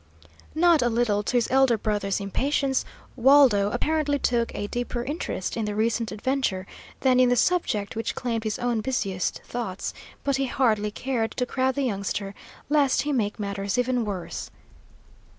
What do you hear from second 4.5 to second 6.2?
a deeper interest in the recent